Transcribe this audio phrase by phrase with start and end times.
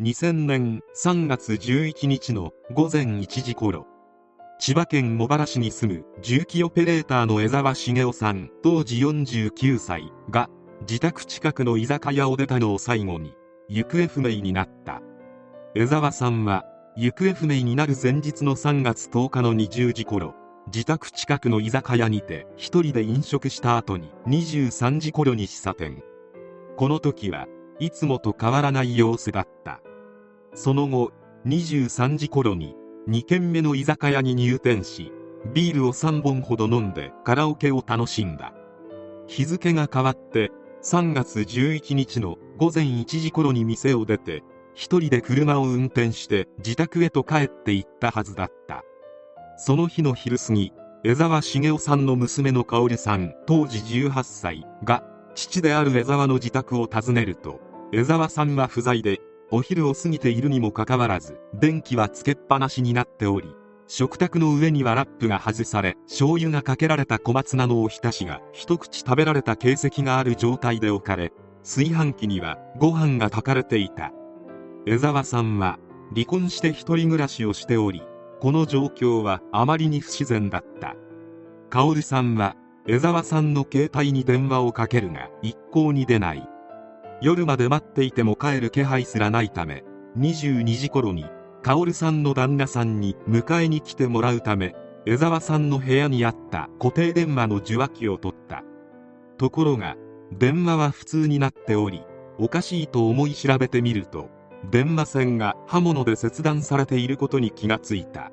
[0.00, 3.84] 2000年3月11日の午前1時頃
[4.60, 10.48] 千葉県茂原市に住む重機オペレーターの江沢茂雄さん当時49歳が
[10.82, 13.34] 自宅近くの居酒屋を出たのを最後に
[13.68, 15.02] 行方不明になった。
[15.74, 16.64] 江沢さんは
[16.96, 20.36] 行方不明になる前日の3月10日の20時頃
[20.72, 26.04] 自宅近くの居酒屋にて一人で飲食した後に23時頃に喫茶店。
[26.76, 27.48] この時は
[27.80, 29.80] いつもと変わらない様子だった。
[30.54, 31.12] その後
[31.46, 32.74] 23時頃に
[33.08, 35.12] 2軒目の居酒屋に入店し
[35.54, 38.52] ビールを3本ほど飲んでカラオケを楽しんだ。
[39.26, 40.50] 日付が変わって
[40.82, 44.42] 3月11日の午前1時頃に店を出て
[44.74, 48.84] 一人で車を運転して自宅へと帰って行ったはずだった。
[49.56, 50.72] その日の昼過ぎ
[51.04, 55.02] 江沢茂雄さんの娘の香織さん当時18歳が
[55.34, 57.60] 父である江沢の自宅を訪ねると
[57.92, 63.54] 江沢さんは不在でお昼を過ぎているにもかかわらず電気はつけっぱなしになっており
[63.86, 71.32] 食卓の上にはラップが外され醤油がかけられた小松菜のおひたしが一口食べられた形跡がある状態で置かれ
[71.62, 74.12] 炊飯器にはご飯が炊かれていた。
[74.86, 75.78] 江沢さんは
[76.14, 78.02] 離婚して一人暮らしをしており
[78.40, 80.94] この状況はあまりに不自然だった。
[81.70, 86.48] 薫さんは江沢さんの携帯に電話をかけるが一向に出ない。
[87.20, 89.84] 夜まで待っていても帰る気配すらないため
[90.18, 91.26] 22時頃に
[91.62, 94.74] 薫さんの旦那さんに迎えに来てもらうため
[95.06, 98.62] 江沢さんの部屋にあった固定電話の受話器を取った。
[99.38, 99.96] ところが
[100.32, 102.02] 電話は普通になっており
[102.38, 104.28] おかしいと思い調べてみると
[104.70, 108.30] 電話線が刃物で切断されていることに気がついた。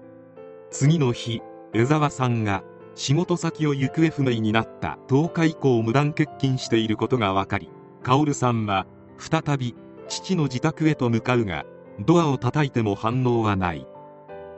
[0.69, 1.41] 次の日
[1.73, 2.63] 江沢さんが
[2.95, 7.69] 仕事先を行方不明になった10日以降無断欠勤していることが分かり
[8.05, 8.85] 薫さんは
[9.17, 9.75] 再び
[10.07, 11.65] 父の自宅へと向かうが
[11.99, 13.87] ドアを叩いても反応はない。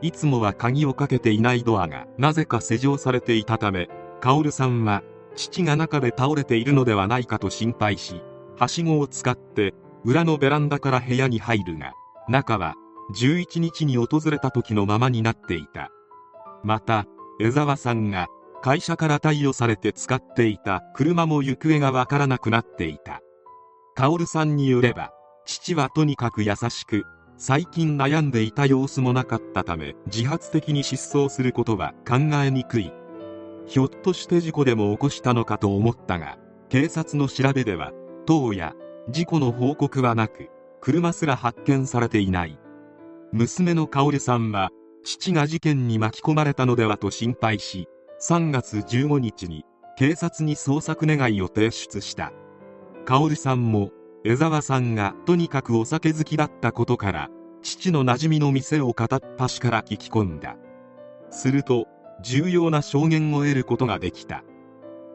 [0.02, 3.88] いつもは鍵をかけていないドアがなぜか施錠されていたため
[4.20, 5.02] 薫さんは
[5.36, 8.22] 父が中で倒れているのではないかと心配し
[8.60, 11.94] はしごを使って裏のベランダから部屋に入るが
[12.28, 12.76] 中は
[13.16, 15.90] 11日に訪れた時のままになっていた。
[16.64, 17.06] また
[17.40, 18.28] 江沢さんが
[18.62, 23.22] 会社から貸与されて使っていた車も行方がわからなくなっていた。
[23.98, 25.12] 薫さんによれば
[25.44, 32.94] 父はとにかく優しく最近悩んでいた様子もなかったため自発的に失踪することは考えにくい。
[33.66, 36.38] ひょっとして事故でも起こしたのかと思ったが
[36.70, 37.92] 警察の調べでは
[38.28, 38.76] 当夜
[39.10, 42.60] 事故の報告はなく車すら発見されていない。
[43.32, 44.70] 娘の香織さんは
[45.04, 47.88] 父が事件に巻き込まれたのではと心配し
[48.22, 49.66] 3月15日に
[49.98, 52.32] 警察に捜索願いを提出した。
[53.08, 53.92] 香さんも
[54.26, 57.30] 江沢さんがとにかくお酒好きだったことから
[57.62, 60.58] 父の馴染みの店を片っ端から聞き込んだ。
[61.30, 61.86] すると
[62.22, 64.44] 重要な証言を得ることができた。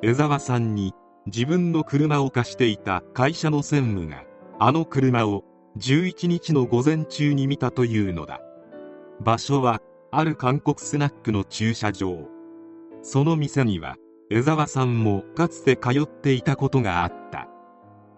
[0.00, 0.94] 江沢さんに
[1.26, 4.24] 自分の車を貸していた会社の専務が
[4.59, 5.44] あの車を
[5.76, 8.41] 11日の午前中に見たというのだ。
[9.20, 12.26] 場所はある韓国スナックの駐車場。
[13.03, 13.97] その店には
[14.30, 17.22] 江沢さんもかつて通っていたことがあった。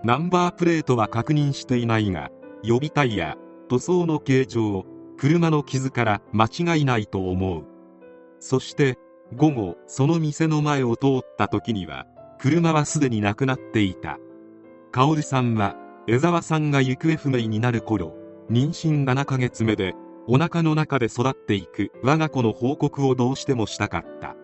[0.05, 2.31] ナンバープレートは確認していないが
[2.63, 3.39] 予備タイヤ
[3.71, 4.85] 塗装の形状
[5.17, 7.65] 車の傷から間違いないと思う。
[8.39, 8.99] そして
[9.35, 12.07] 午後その店の前を通った時には
[12.39, 14.19] 車はすでになくなっていた。
[14.93, 15.75] 薫さんは
[16.07, 18.15] 江沢さんが行方不明になる頃
[18.51, 19.95] 妊娠7ヶ月目で
[20.27, 24.37] お腹の中で育っていく我が子の報告をどうしてもしたかった。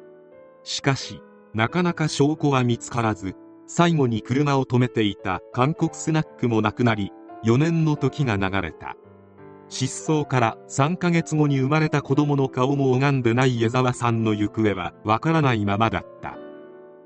[0.65, 1.21] しかし
[1.53, 3.37] なかなか証拠は見つからず
[3.73, 7.13] 最後に車を止めていた韓国スナックもなくなり
[7.45, 8.97] 4年の時が流れた。
[9.69, 16.37] 失踪から3ヶ月後に生まれた子供の顔も拝んでない江沢さんの行方はわからないままだった。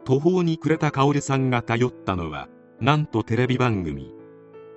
[0.06, 2.48] 途方に暮れた薫さんが頼ったのは
[2.80, 4.14] なんとテレビ番組。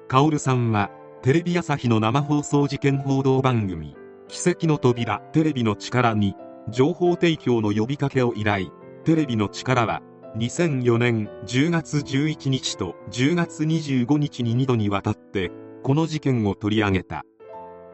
[0.10, 0.92] 薫さんは
[1.22, 3.96] テレビ朝日の生放送事件報道番組
[4.28, 6.36] 「奇跡の扉テレビの力」に
[6.68, 8.72] 情報提供の呼びかけを依頼。
[9.06, 10.02] テレビの力は
[10.38, 15.52] 2004年10月11日と10月25日に2度にわたって
[15.82, 17.26] この事件を取り上げた。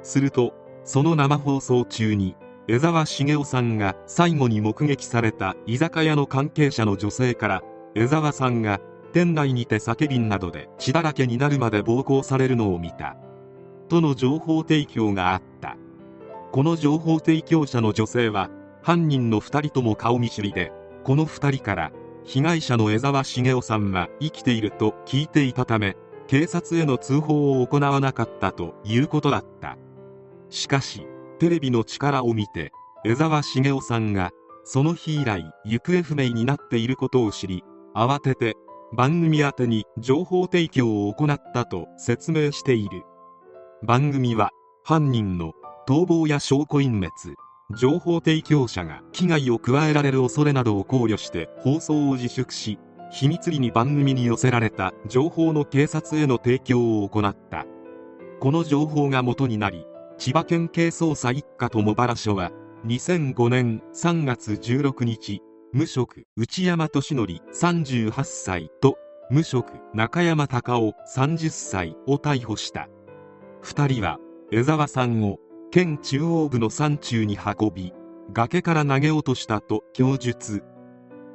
[0.01, 0.53] すると
[0.83, 2.35] その生放送中に
[2.67, 7.61] 江沢茂雄さんが最後に目撃された居酒屋の関係者の女性から
[7.95, 8.81] 江沢さんが
[9.13, 13.15] 店内にて酒瓶などで血だらけになるまで暴行されるのを見た。
[13.87, 15.77] との情報提供があった。
[16.51, 18.49] この情報提供者の女性は
[18.81, 20.73] 犯人の2人とも顔見知りで
[21.05, 21.91] この2人から
[22.25, 25.95] 被害者の江沢茂雄さんは生きていると聞いていたため
[26.27, 29.77] 警察への通報を行わなかったということだった。
[30.49, 31.05] しかし
[31.39, 32.71] テレビの力を見て
[33.03, 34.31] 江沢茂雄さんが
[34.63, 38.55] その日以来行方不明になっていることを知り慌てて
[38.93, 43.03] 番組宛てに情報提供を行ったと説明している。
[43.83, 44.51] 番組は
[44.83, 45.53] 犯人の
[45.87, 47.11] 逃亡や証拠隠滅。
[47.71, 52.77] 情報提供者が危害を加えられる恐れなどを考慮して放送を自粛し
[53.11, 57.65] 秘密裏に番組に寄せられた情報の警察への提供を行った。
[58.39, 59.85] この情報が元になり
[60.17, 62.51] 千葉県警捜査一課と茂原署は
[62.85, 68.97] 2005年3月16日無職内山俊則38歳と
[69.29, 72.89] 無職中山隆夫30歳を逮捕した。
[73.63, 74.17] 2人は
[74.51, 75.37] 江沢さんを
[75.73, 77.93] 県中央部の山中に運び
[78.31, 80.63] 崖から投げ落としたと供述。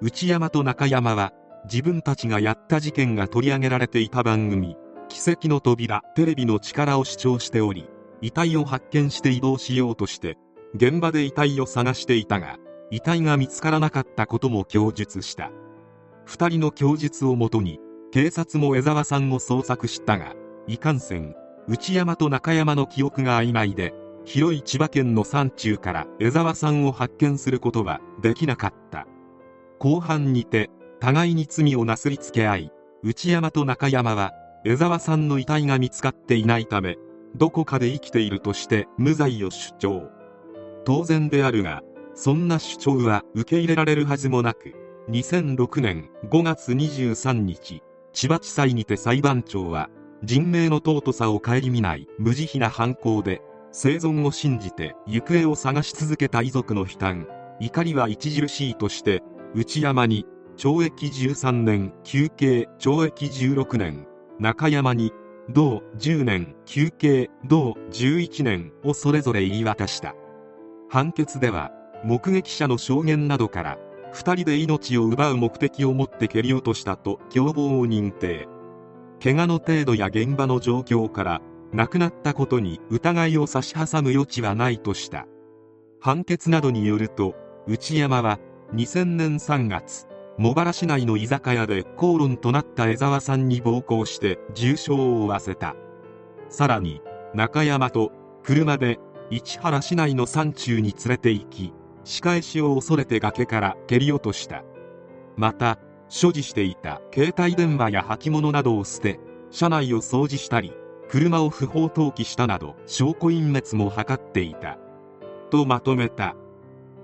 [0.01, 1.33] 内山と中山は
[1.65, 4.77] 自分たちがやった事件が取り上げられていた番組
[5.11, 7.91] 「奇跡の扉テレビの力」を主張しており
[8.21, 10.39] 遺体を発見して移動しようとして
[10.73, 12.59] 現場で遺体を探していたが
[12.93, 15.51] 遺体が見つからなかったことも供述した。
[16.29, 17.81] 2人の供述をもとに
[18.13, 20.37] 警察も江沢さんを捜索したが
[20.69, 21.35] いかんせん
[21.67, 23.93] 内山と中山の記憶が曖昧で
[24.29, 29.07] 広い千葉県の山中から江沢さんを発見することはできなかった。
[29.79, 30.69] 後半にて
[31.01, 32.73] 互いに罪をなすりつけ合い
[33.03, 34.35] 内山と中山は
[34.67, 36.99] 江沢さんの遺体が見つかっていないため
[37.37, 40.11] どこかで生きているとして無罪を主張。
[40.85, 41.83] 当然であるが
[42.15, 44.75] そんな主張は受け入れられるはずもなく
[45.09, 47.83] 2006年5月23日
[48.13, 49.89] 千葉地裁にて裁判長は
[50.23, 53.41] 人命の尊さを顧みない無慈悲な犯行で
[53.81, 57.29] 生存を信じて行方を探し続けた遺族の悲嘆。
[57.61, 59.23] 怒りは著しいとして
[59.55, 60.27] 内山に
[60.57, 64.09] 懲役13年休刑懲役16年
[64.41, 65.13] 中山に
[65.49, 70.17] 同10年休刑同11年をそれぞれ言い渡した。
[70.91, 71.71] 判決では
[72.03, 73.79] 目撃者の証言などから
[74.13, 78.49] 2人で命を奪う目的を持って蹴り落としたと共謀を認定。
[79.23, 81.41] 怪我の程度や現場の状況から
[81.73, 85.27] 亡くなったことに疑いを差し挟む余地はないとした。
[86.01, 87.35] 判決などによると
[87.67, 88.39] 内山は
[88.75, 90.07] 2000年3月
[90.39, 95.75] 茂原市内の居酒屋で口論となった江沢さんに暴行して重傷を負わせた。
[96.49, 97.03] さらに
[97.35, 98.13] 中山と
[98.43, 98.99] 車で
[99.31, 101.73] 市原市内の山中に連れて行き
[102.05, 104.65] 仕返しを恐れて崖から蹴り落とした。
[105.37, 105.79] また
[106.09, 110.73] 所持していた携帯電話や履物などを捨て車内を掃除したり
[111.09, 114.79] 車を不法投棄したなど証拠隠滅も図っていた。
[115.51, 116.37] とまとめた。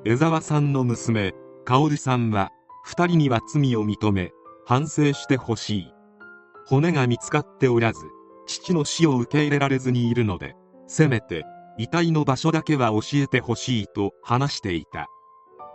[0.04, 1.34] 江沢さんの娘
[1.64, 2.50] 薫さんは
[2.86, 4.32] 2人には罪を認め
[4.66, 5.92] 反省してほしい。
[6.66, 8.00] 骨が見つかっておらず
[8.46, 10.54] 父の死を受け入れられずにいるので
[10.86, 11.44] せめて
[11.78, 15.08] 遺体の場所だけは教えてほしいと話していた。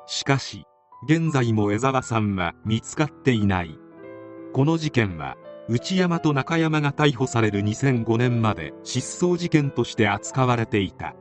[0.06, 0.66] しかし
[1.08, 3.80] 現在も江沢さんは見つかっていない。
[4.54, 5.38] この事件は
[5.72, 11.16] 内山と中山が逮捕される2005年まで失踪事件として扱われていた。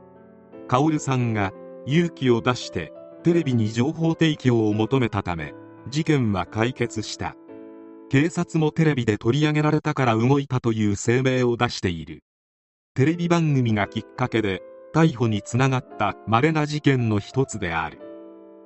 [0.67, 1.51] 薫さんが
[1.85, 2.91] 勇気を出して
[3.23, 5.53] テレビに情報提供を求めたため
[5.89, 7.35] 事件は解決した。
[8.09, 12.23] 警察もテレビで取り上げられたから動いたという声明を出している。
[12.95, 14.63] テレビ番組がきっかけで
[14.95, 17.99] 逮捕につながった稀な事件の一つである。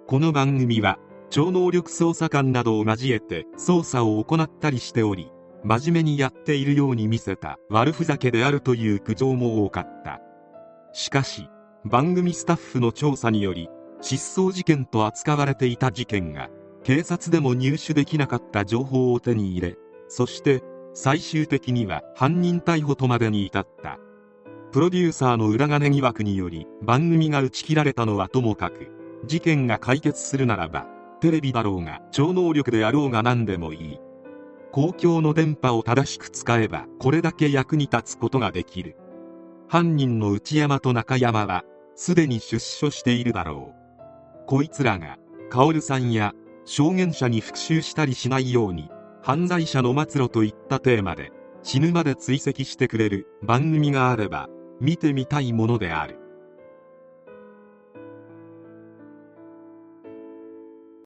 [0.07, 0.97] この番組は
[1.29, 5.29] 超能力捜査官などを交えて捜査を行ったりしており
[5.63, 10.19] 真面目にやっているように見せた悪ふざけであるという苦情も多かった。
[10.91, 11.49] しかし
[11.85, 13.69] 番組スタッフの調査により
[14.01, 16.49] 失踪事件と扱われていた事件が
[16.83, 19.77] 警察でも入手できなかった情報を手に入れ
[20.07, 20.61] そして
[20.93, 23.97] 最終的には犯人逮捕とまでに至った。
[24.71, 28.87] プロデューサーの裏金疑惑により番組が打ち切られたのはともかく
[29.25, 30.87] 事件が解決するならば
[31.21, 33.99] テレビだろうが超能力であろうが何でもいい。
[34.73, 38.97] 公共の電波を正しく使えばこれだけ役に立つことができる。
[39.67, 41.63] 犯人の内山と中山は
[41.95, 44.45] すでに出所しているだろう。
[44.47, 45.19] こいつらが
[45.51, 46.33] 薫さんや
[46.65, 48.89] 証言者に復讐したりしないように
[49.21, 54.49] 犯罪者の末路といったテーマで死ぬまで追跡してくれる番組があれば
[54.81, 56.22] 見てみたいものである。